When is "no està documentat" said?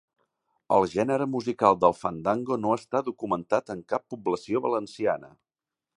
2.63-3.73